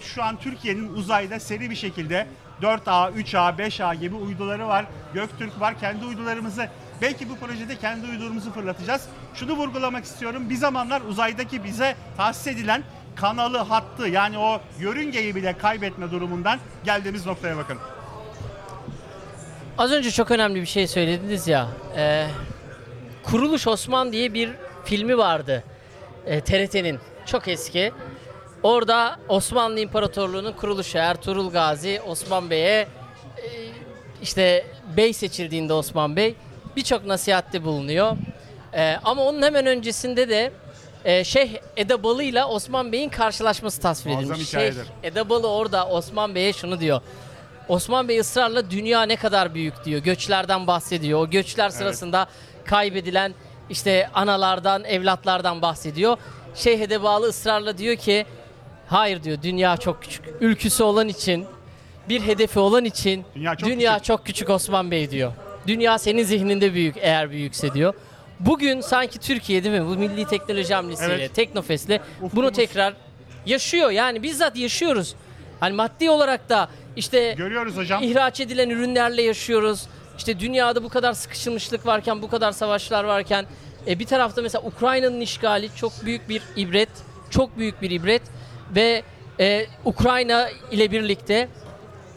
şu 0.01 0.23
an 0.23 0.37
Türkiye'nin 0.37 0.95
uzayda 0.95 1.41
seri 1.41 1.71
bir 1.71 1.77
şekilde 1.77 2.27
4A, 2.63 3.13
3A, 3.13 3.57
5A 3.59 3.95
gibi 3.95 4.15
uyduları 4.15 4.69
var. 4.69 4.87
Göktürk 5.15 5.61
var. 5.61 5.79
Kendi 5.81 6.05
uydularımızı 6.05 6.69
belki 7.03 7.29
bu 7.29 7.37
projede 7.37 7.77
kendi 7.77 8.07
uydularımızı 8.07 8.53
fırlatacağız. 8.53 9.03
Şunu 9.35 9.53
vurgulamak 9.53 10.05
istiyorum. 10.05 10.51
Bir 10.51 10.55
zamanlar 10.57 11.01
uzaydaki 11.01 11.65
bize 11.65 11.95
tahsis 12.17 12.47
edilen 12.47 12.83
kanalı, 13.17 13.59
hattı 13.59 14.09
yani 14.09 14.39
o 14.39 14.61
yörüngeyi 14.79 15.35
bile 15.35 15.59
kaybetme 15.59 16.11
durumundan 16.11 16.59
geldiğimiz 16.85 17.27
noktaya 17.27 17.57
bakın. 17.57 17.79
Az 19.79 19.93
önce 19.93 20.11
çok 20.11 20.31
önemli 20.31 20.61
bir 20.61 20.67
şey 20.67 20.87
söylediniz 20.87 21.49
ya. 21.49 21.69
e, 21.97 22.27
Kuruluş 23.31 23.67
Osman 23.67 24.13
diye 24.13 24.35
bir 24.35 24.51
filmi 24.85 25.19
vardı. 25.19 25.65
E, 26.27 26.41
TRT'nin. 26.41 26.99
Çok 27.27 27.49
eski. 27.49 27.93
Orada 28.63 29.17
Osmanlı 29.29 29.81
İmparatorluğu'nun 29.81 30.53
kuruluşu 30.53 30.99
Ertuğrul 30.99 31.51
Gazi 31.51 32.01
Osman 32.07 32.51
Bey'e 32.51 32.81
e, 32.81 32.87
işte 34.23 34.67
bey 34.97 35.13
seçildiğinde 35.13 35.73
Osman 35.73 36.17
Bey 36.17 36.35
birçok 36.77 37.05
nasihatte 37.07 37.65
bulunuyor. 37.65 38.17
E, 38.75 38.97
ama 39.05 39.23
onun 39.23 39.43
hemen 39.43 39.67
öncesinde 39.67 40.29
de 40.29 40.53
e, 41.05 41.25
Şeyh 41.25 41.51
Edebalı 41.77 42.23
ile 42.23 42.45
Osman 42.45 42.93
Bey'in 42.93 43.09
karşılaşması 43.09 43.81
tasvir 43.81 44.11
Muazzam 44.11 44.31
edilmiş. 44.33 44.49
hikayedir. 44.49 44.75
Şeyh 44.85 45.13
Edebalı 45.13 45.51
orada 45.51 45.89
Osman 45.89 46.35
Bey'e 46.35 46.53
şunu 46.53 46.81
diyor. 46.81 47.01
Osman 47.69 48.09
Bey 48.09 48.19
ısrarla 48.19 48.71
dünya 48.71 49.03
ne 49.03 49.17
kadar 49.17 49.55
büyük 49.55 49.85
diyor. 49.85 50.01
Göçlerden 50.01 50.67
bahsediyor. 50.67 51.21
O 51.21 51.31
göçler 51.31 51.71
sırasında 51.71 52.27
kaybedilen 52.67 53.35
işte 53.71 54.11
analardan, 54.15 54.85
evlatlardan 54.85 55.63
bahsediyor. 55.63 56.17
Şeyh 56.55 56.81
Edebalı 56.81 57.27
ısrarla 57.27 57.79
diyor 57.79 57.97
ki 57.97 58.27
hayır 58.89 59.23
diyor 59.23 59.39
dünya 59.43 59.77
çok 59.77 60.03
küçük. 60.03 60.25
Ülküsü 60.41 60.83
olan 60.83 61.09
için, 61.09 61.47
bir 62.09 62.21
hedefi 62.21 62.59
olan 62.59 62.85
için 62.85 63.25
Dünya 63.35 63.55
çok 63.55 63.69
dünya 63.71 63.93
küçük. 63.95 64.05
çok 64.05 64.27
küçük 64.27 64.51
Osman 64.51 64.91
Bey 64.91 65.11
diyor. 65.11 65.33
Dünya 65.67 65.99
senin 65.99 66.23
zihninde 66.23 66.75
büyük 66.75 66.97
eğer 66.99 67.31
büyükse 67.31 67.75
diyor. 67.75 67.95
Bugün 68.41 68.81
sanki 68.81 69.19
Türkiye 69.19 69.65
değil 69.65 69.81
mi? 69.81 69.87
Bu 69.87 69.91
Milli 69.91 70.25
Teknoloji 70.25 70.75
Hamlesiyle, 70.75 71.15
Evet. 71.15 71.35
Teknofest'le 71.35 71.89
bunu 72.21 72.27
Ufkumuz- 72.27 72.53
tekrar 72.53 72.95
yaşıyor. 73.47 73.91
Yani 73.91 74.23
bizzat 74.23 74.57
yaşıyoruz. 74.57 75.15
Hani 75.61 75.75
maddi 75.75 76.11
olarak 76.11 76.49
da 76.49 76.69
işte 76.97 77.35
Görüyoruz 77.39 77.77
hocam. 77.77 78.03
ihraç 78.03 78.41
edilen 78.41 78.71
ürünlerle 78.71 79.23
yaşıyoruz. 79.23 79.87
İşte 80.19 80.41
dünyada 80.41 80.85
bu 80.85 80.89
kadar 80.89 81.13
sıkışılmışlık 81.13 81.87
varken, 81.87 82.23
bu 82.23 82.31
kadar 82.31 82.53
savaşlar 82.53 83.05
varken 83.05 83.47
e, 83.87 83.99
bir 83.99 84.07
tarafta 84.07 84.43
mesela 84.43 84.65
Ukrayna'nın 84.65 85.21
işgali 85.21 85.75
çok 85.77 86.05
büyük 86.05 86.29
bir 86.29 86.43
ibret, 86.57 86.89
çok 87.31 87.59
büyük 87.59 87.83
bir 87.83 87.91
ibret 87.91 88.23
ve 88.75 89.03
e, 89.41 89.67
Ukrayna 89.85 90.49
ile 90.71 90.91
birlikte 90.91 91.49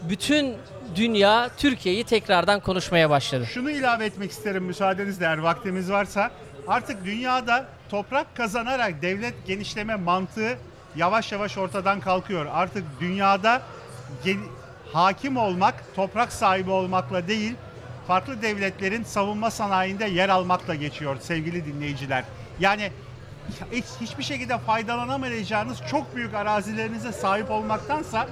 bütün 0.09 0.55
dünya 0.95 1.49
Türkiye'yi 1.57 2.03
tekrardan 2.03 2.59
konuşmaya 2.59 3.09
başladı. 3.09 3.45
Şunu 3.45 3.71
ilave 3.71 4.05
etmek 4.05 4.31
isterim 4.31 4.63
müsaadenizle 4.63 5.25
eğer 5.25 5.37
vaktimiz 5.37 5.91
varsa. 5.91 6.31
Artık 6.67 7.05
dünyada 7.05 7.65
toprak 7.89 8.35
kazanarak 8.35 9.01
devlet 9.01 9.47
genişleme 9.47 9.95
mantığı 9.95 10.57
yavaş 10.95 11.31
yavaş 11.31 11.57
ortadan 11.57 11.99
kalkıyor. 11.99 12.45
Artık 12.51 12.83
dünyada 12.99 13.61
hakim 14.93 15.37
olmak, 15.37 15.95
toprak 15.95 16.31
sahibi 16.33 16.71
olmakla 16.71 17.27
değil, 17.27 17.55
farklı 18.09 18.41
devletlerin 18.41 19.03
savunma 19.03 19.51
sanayinde 19.51 20.05
yer 20.05 20.29
almakla 20.29 20.75
geçiyor 20.75 21.17
sevgili 21.19 21.65
dinleyiciler. 21.65 22.23
Yani 22.59 22.91
hiç, 23.71 23.85
hiçbir 24.01 24.23
şekilde 24.23 24.57
faydalanamayacağınız 24.57 25.81
çok 25.91 26.15
büyük 26.15 26.33
arazilerinize 26.33 27.11
sahip 27.11 27.51
olmaktansa 27.51 28.27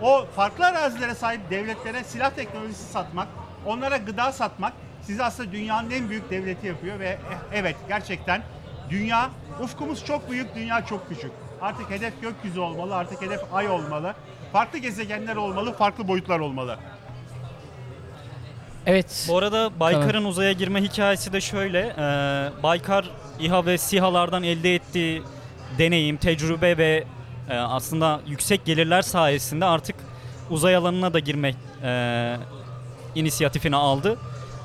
o 0.00 0.26
farklı 0.36 0.66
arazilere 0.66 1.14
sahip 1.14 1.50
devletlere 1.50 2.04
silah 2.04 2.30
teknolojisi 2.30 2.92
satmak, 2.92 3.28
onlara 3.66 3.96
gıda 3.96 4.32
satmak 4.32 4.72
sizi 5.02 5.22
aslında 5.22 5.52
dünyanın 5.52 5.90
en 5.90 6.08
büyük 6.08 6.30
devleti 6.30 6.66
yapıyor 6.66 6.98
ve 6.98 7.18
evet 7.52 7.76
gerçekten 7.88 8.42
dünya 8.90 9.30
ufkumuz 9.60 10.04
çok 10.04 10.30
büyük, 10.30 10.54
dünya 10.54 10.86
çok 10.86 11.08
küçük. 11.08 11.32
Artık 11.60 11.90
hedef 11.90 12.22
gökyüzü 12.22 12.60
olmalı, 12.60 12.96
artık 12.96 13.22
hedef 13.22 13.54
ay 13.54 13.68
olmalı. 13.68 14.14
Farklı 14.52 14.78
gezegenler 14.78 15.36
olmalı, 15.36 15.72
farklı 15.72 16.08
boyutlar 16.08 16.40
olmalı. 16.40 16.78
Evet. 18.86 19.24
Bu 19.28 19.38
arada 19.38 19.70
Baykar'ın 19.80 20.24
uzaya 20.24 20.52
girme 20.52 20.82
hikayesi 20.82 21.32
de 21.32 21.40
şöyle. 21.40 21.78
e, 21.78 22.62
Baykar 22.62 23.10
İHA 23.40 23.66
ve 23.66 23.78
SİHA'lardan 23.78 24.42
elde 24.42 24.74
ettiği 24.74 25.22
deneyim, 25.78 26.16
tecrübe 26.16 26.76
ve 26.78 27.04
e, 27.50 27.54
aslında 27.56 28.20
yüksek 28.26 28.64
gelirler 28.64 29.02
sayesinde 29.02 29.64
artık 29.64 29.96
uzay 30.50 30.76
alanına 30.76 31.14
da 31.14 31.18
girme 31.18 31.54
e, 31.82 32.36
inisiyatifini 33.14 33.76
aldı. 33.76 34.18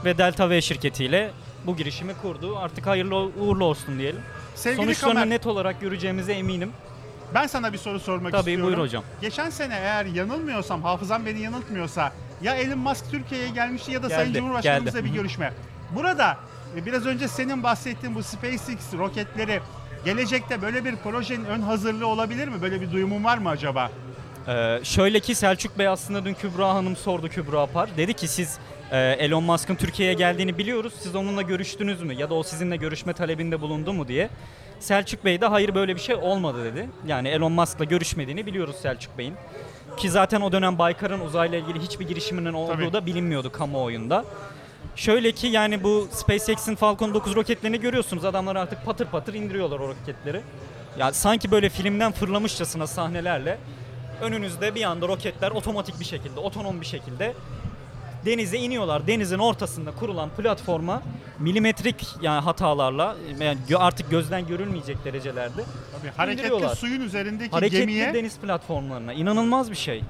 ve 0.06 0.18
Delta 0.18 0.50
V 0.50 0.62
şirketiyle 0.62 1.32
bu 1.66 1.76
girişimi 1.78 2.14
kurdu. 2.22 2.58
Artık 2.58 2.88
hayırlı 2.88 3.16
uğurlu 3.16 3.66
olsun 3.66 4.00
diyelim. 4.00 4.22
Sevgili 4.56 4.82
Sonuçlarını 4.86 5.14
Kamer, 5.20 5.30
net 5.30 5.48
olarak 5.48 5.82
göreceğimize 5.82 6.34
eminim. 6.34 6.72
ben 7.34 7.48
sana 7.48 7.74
bir 7.74 7.78
soru 7.78 8.00
sormak 8.00 8.32
Tabii 8.32 8.40
istiyorum. 8.40 8.66
buyur 8.68 8.78
hocam. 8.78 9.04
Geçen 9.22 9.50
sene 9.50 9.74
eğer 9.76 10.06
yanılmıyorsam, 10.06 10.84
hafızam 10.84 11.26
beni 11.26 11.40
yanıltmıyorsa 11.40 12.12
ya 12.42 12.56
Elon 12.56 12.80
Musk 12.80 13.12
Türkiye'ye 13.12 13.50
gelmişti 13.50 13.92
ya 13.92 14.04
da 14.04 14.10
Sayın 14.10 14.28
Geldi, 14.28 14.38
Cumhurbaşkanımızla 14.38 15.00
geldi. 15.00 15.10
bir 15.10 15.16
görüşme. 15.16 15.54
Burada 15.96 16.38
e, 16.76 16.86
biraz 16.86 17.06
önce 17.06 17.28
senin 17.28 17.64
bahsettiğin 17.64 18.16
bu 18.16 18.24
SpaceX 18.24 18.94
roketleri 18.98 19.60
gelecekte 20.06 20.62
böyle 20.62 20.86
bir 20.86 20.96
projenin 20.96 21.46
ön 21.46 21.62
hazırlığı 21.62 22.08
olabilir 22.08 22.48
mi? 22.48 22.62
Böyle 22.62 22.82
bir 22.82 22.92
duyumun 22.92 23.24
var 23.24 23.38
mı 23.38 23.50
acaba? 23.50 23.92
Ee, 24.48 24.80
şöyle 24.84 25.20
ki 25.20 25.36
Selçuk 25.36 25.80
Bey 25.80 25.88
aslında 25.88 26.26
dün 26.26 26.34
Kübra 26.34 26.70
Hanım 26.70 26.96
sordu 26.96 27.30
Kübra 27.30 27.66
Par. 27.66 27.90
Dedi 27.98 28.14
ki 28.14 28.28
siz 28.28 28.58
e, 28.92 28.98
Elon 29.00 29.44
Musk'ın 29.44 29.76
Türkiye'ye 29.76 30.14
geldiğini 30.14 30.58
biliyoruz. 30.58 30.94
Siz 31.00 31.16
onunla 31.16 31.42
görüştünüz 31.42 32.02
mü? 32.02 32.14
Ya 32.14 32.30
da 32.30 32.34
o 32.34 32.44
sizinle 32.44 32.76
görüşme 32.76 33.14
talebinde 33.14 33.62
bulundu 33.62 33.94
mu 33.94 34.08
diye. 34.08 34.30
Selçuk 34.80 35.26
Bey 35.26 35.42
de 35.42 35.46
hayır 35.46 35.76
böyle 35.76 35.96
bir 35.96 36.02
şey 36.02 36.16
olmadı 36.16 36.66
dedi. 36.66 36.90
Yani 37.08 37.28
Elon 37.28 37.52
Musk'la 37.52 37.86
görüşmediğini 37.86 38.46
biliyoruz 38.46 38.76
Selçuk 38.82 39.18
Bey'in. 39.18 39.34
Ki 39.98 40.10
zaten 40.10 40.42
o 40.42 40.52
dönem 40.52 40.78
Baykar'ın 40.78 41.20
uzayla 41.20 41.58
ilgili 41.58 41.80
hiçbir 41.80 42.08
girişiminin 42.08 42.54
olduğu 42.54 42.72
Tabii. 42.72 42.94
da 42.94 43.06
bilinmiyordu 43.06 43.52
kamuoyunda. 43.52 44.26
Şöyle 44.96 45.32
ki 45.32 45.48
yani 45.48 45.84
bu 45.84 46.08
SpaceX'in 46.12 46.76
Falcon 46.76 47.14
9 47.14 47.36
roketlerini 47.36 47.80
görüyorsunuz. 47.80 48.26
Adamlar 48.26 48.56
artık 48.56 48.86
patır 48.86 49.06
patır 49.06 49.34
indiriyorlar 49.34 49.80
o 49.80 49.88
roketleri. 49.88 50.42
Ya 51.00 51.14
sanki 51.14 51.52
böyle 51.52 51.70
filmden 51.70 52.12
fırlamışçasına 52.12 52.88
sahnelerle 52.88 53.58
önünüzde 54.22 54.76
bir 54.76 54.84
anda 54.84 55.08
roketler 55.08 55.52
otomatik 55.52 56.00
bir 56.00 56.06
şekilde, 56.06 56.40
otonom 56.40 56.82
bir 56.82 56.86
şekilde 56.86 57.34
denize 58.26 58.58
iniyorlar. 58.58 59.08
Denizin 59.08 59.40
ortasında 59.40 59.92
kurulan 59.92 60.30
platforma 60.30 61.02
milimetrik 61.40 62.08
yani 62.22 62.42
hatalarla 62.42 63.16
yani 63.40 63.58
artık 63.78 64.12
gözden 64.12 64.48
görülmeyecek 64.48 65.06
derecelerde 65.06 65.62
Tabii 66.00 66.12
hareketli 66.18 66.76
suyun 66.76 67.02
üzerindeki 67.02 67.52
hareketli 67.52 67.80
gemiye 67.80 68.14
deniz 68.14 68.38
platformlarına 68.40 69.14
inanılmaz 69.14 69.72
bir 69.72 69.76
şey. 69.76 70.04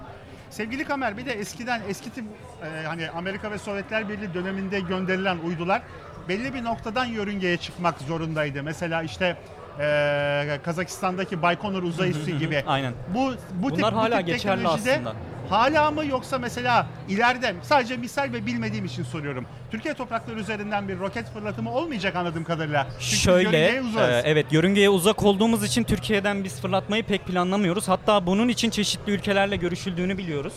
Sevgili 0.50 0.84
Kamer 0.84 1.18
bir 1.18 1.26
de 1.26 1.32
eskiden 1.32 1.82
eski 1.90 2.10
tip 2.10 2.26
e, 2.64 2.88
hani 2.88 3.10
Amerika 3.10 3.52
ve 3.52 3.58
Sovyetler 3.58 4.10
Birliği 4.10 4.34
döneminde 4.34 4.80
gönderilen 4.80 5.38
uydular 5.38 5.82
belli 6.30 6.54
bir 6.54 6.64
noktadan 6.64 7.06
yörüngeye 7.06 7.58
çıkmak 7.58 8.00
zorundaydı. 8.00 8.64
Mesela 8.64 9.04
işte 9.04 9.38
e, 9.80 10.60
Kazakistan'daki 10.66 11.42
Baykonur 11.42 11.84
uzay 11.84 12.10
üssü 12.10 12.40
gibi. 12.40 12.64
Aynen. 12.68 12.94
Bu 13.14 13.34
bu 13.54 13.70
tip 13.70 13.78
Bunlar 13.78 13.94
bu 13.94 13.98
hala 13.98 14.18
tip 14.18 14.28
geçerli 14.28 14.56
teknolojide 14.62 14.94
aslında. 14.94 15.14
Hala 15.50 15.92
mı 15.92 16.06
yoksa 16.06 16.40
mesela 16.40 16.88
ileride 17.10 17.56
sadece 17.62 17.98
misal 17.98 18.34
ve 18.34 18.46
bilmediğim 18.46 18.86
için 18.86 19.04
soruyorum. 19.04 19.46
Türkiye 19.72 19.94
toprakları 19.94 20.40
üzerinden 20.40 20.88
bir 20.88 21.00
roket 21.00 21.34
fırlatımı 21.34 21.74
olmayacak 21.74 22.16
anladığım 22.16 22.44
kadarıyla. 22.44 22.88
Çünkü 23.00 23.16
Şöyle, 23.16 23.58
e, 23.58 24.22
evet 24.26 24.46
yörüngeye 24.52 24.90
uzak 24.90 25.24
olduğumuz 25.24 25.64
için 25.64 25.84
Türkiye'den 25.84 26.44
biz 26.44 26.62
fırlatmayı 26.62 27.04
pek 27.04 27.26
planlamıyoruz. 27.26 27.88
Hatta 27.88 28.26
bunun 28.26 28.48
için 28.48 28.70
çeşitli 28.70 29.12
ülkelerle 29.12 29.56
görüşüldüğünü 29.56 30.18
biliyoruz. 30.18 30.54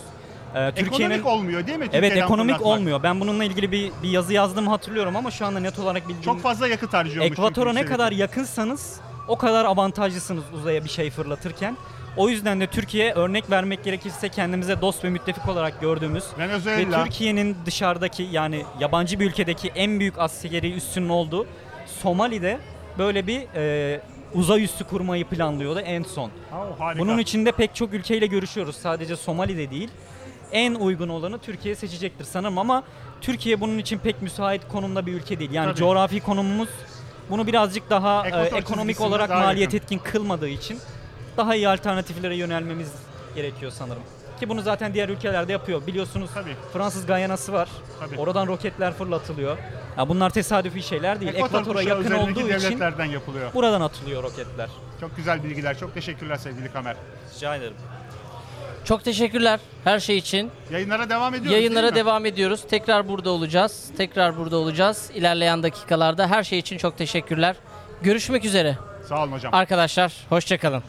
E, 0.55 0.73
ekonomik 0.77 1.27
olmuyor 1.27 1.67
değil 1.67 1.79
mi? 1.79 1.85
Evet 1.85 1.93
Türkiye'den 2.03 2.25
ekonomik 2.25 2.57
fırlatmak? 2.57 2.79
olmuyor. 2.79 3.03
Ben 3.03 3.21
bununla 3.21 3.45
ilgili 3.45 3.73
bir, 3.73 3.91
bir 4.03 4.09
yazı 4.11 4.33
yazdığımı 4.33 4.71
hatırlıyorum 4.71 5.17
ama 5.17 5.31
şu 5.31 5.47
anda 5.47 5.61
net 5.61 5.79
olarak 5.79 6.03
bildiğim 6.03 6.23
Çok 6.23 6.41
fazla 6.41 6.69
yakıt 6.69 6.93
harcıyormuş. 6.93 7.33
Ekvatora 7.33 7.73
ne 7.73 7.85
kadar 7.85 8.13
yakınsanız 8.13 9.01
o 9.29 9.39
kadar 9.39 9.65
avantajlısınız 9.65 10.45
uzaya 10.53 10.85
bir 10.85 10.91
şey 10.91 11.11
fırlatırken. 11.11 11.77
O 12.17 12.29
yüzden 12.29 12.61
de 12.61 12.67
Türkiye 12.67 13.13
örnek 13.13 13.51
vermek 13.51 13.85
gerekirse 13.85 14.29
kendimize 14.29 14.81
dost 14.81 15.05
ve 15.05 15.11
müttefik 15.11 15.49
olarak 15.49 15.81
gördüğümüz 15.81 16.25
ve 16.39 16.49
Venezuela. 16.49 17.05
Türkiye'nin 17.05 17.57
dışarıdaki 17.67 18.23
yani 18.23 18.65
yabancı 18.81 19.21
bir 19.21 19.27
ülkedeki 19.27 19.69
en 19.75 20.01
büyük 20.01 20.19
askeri 20.19 20.73
üssünün 20.73 21.09
olduğu 21.09 21.47
Somali'de 22.03 22.59
böyle 22.99 23.27
bir 23.27 23.43
e, 23.55 24.01
uzay 24.35 24.65
üssü 24.65 24.85
kurmayı 24.85 25.25
planlıyordu 25.25 25.81
en 25.81 26.03
son. 26.03 26.31
Oh, 26.53 26.81
harika. 26.81 27.03
Bunun 27.05 27.19
içinde 27.19 27.53
pek 27.53 27.75
çok 27.75 27.95
ülkeyle 27.95 28.27
görüşüyoruz. 28.27 28.77
Sadece 28.77 29.17
Somali'de 29.17 29.71
değil. 29.71 29.89
En 30.53 30.75
uygun 30.75 31.09
olanı 31.09 31.39
Türkiye 31.39 31.75
seçecektir 31.75 32.25
sanırım 32.25 32.59
ama 32.59 32.83
Türkiye 33.21 33.61
bunun 33.61 33.79
için 33.79 33.99
pek 33.99 34.23
müsait 34.23 34.69
konumda 34.69 35.07
bir 35.07 35.13
ülke 35.13 35.39
değil. 35.39 35.51
Yani 35.53 35.67
Tabii. 35.67 35.79
coğrafi 35.79 36.21
konumumuz 36.21 36.69
bunu 37.31 37.47
birazcık 37.47 37.91
daha 37.91 38.25
e, 38.25 38.29
Ekvator 38.29 38.59
ekonomik 38.59 38.97
çizgisinde 38.97 39.09
olarak 39.09 39.31
daha 39.31 39.41
maliyet 39.41 39.75
yakın. 39.75 39.85
etkin 39.85 39.99
kılmadığı 39.99 40.49
için 40.49 40.79
daha 41.37 41.55
iyi 41.55 41.69
alternatiflere 41.69 42.37
yönelmemiz 42.37 42.93
gerekiyor 43.35 43.73
sanırım. 43.75 44.03
Ki 44.41 44.49
bunu 44.49 44.63
zaten 44.63 44.95
diğer 44.95 45.09
ülkelerde 45.09 45.53
yapıyor. 45.53 45.87
Biliyorsunuz 45.87 46.31
Tabii. 46.35 46.57
Fransız 46.73 47.07
Gayana'sı 47.07 47.53
var. 47.53 47.69
Tabii. 48.01 48.19
Oradan 48.19 48.47
roketler 48.47 48.93
fırlatılıyor. 48.93 49.59
Ya 49.99 50.09
bunlar 50.09 50.31
tesadüfi 50.31 50.83
şeyler 50.83 51.21
değil. 51.21 51.35
Ekvator 51.35 51.47
Ekvatora 51.61 51.79
kuşağı 51.79 51.89
yakın 51.99 52.05
üzerindeki 52.05 52.41
olduğu 52.45 52.49
için 52.51 52.61
devletlerden 52.71 53.05
yapılıyor. 53.05 53.55
buradan 53.55 53.81
atılıyor 53.81 54.23
roketler. 54.23 54.69
Çok 55.01 55.17
güzel 55.17 55.45
bilgiler. 55.45 55.79
Çok 55.79 55.95
teşekkürler 55.95 56.37
sevgili 56.37 56.73
Kamer. 56.73 56.97
Rica 57.37 57.57
ederim. 57.57 57.75
Çok 58.85 59.05
teşekkürler 59.05 59.61
her 59.85 60.01
şey 60.01 60.17
için. 60.19 60.51
Yayınlara 60.71 61.09
devam 61.11 61.35
ediyoruz 61.35 61.53
Yayınlara 61.53 61.83
değil 61.83 61.93
mi? 61.93 61.97
devam 61.97 62.27
ediyoruz. 62.27 62.61
Tekrar 62.71 63.09
burada 63.09 63.31
olacağız. 63.31 63.91
Tekrar 63.97 64.37
burada 64.39 64.57
olacağız. 64.57 65.11
İlerleyen 65.15 65.63
dakikalarda 65.63 66.27
her 66.31 66.45
şey 66.45 66.59
için 66.59 66.79
çok 66.79 66.99
teşekkürler. 66.99 67.57
Görüşmek 68.03 68.45
üzere 68.45 68.79
Sağ 69.09 69.23
olun 69.23 69.33
hocam. 69.33 69.55
arkadaşlar. 69.55 70.13
Hoşçakalın. 70.29 70.83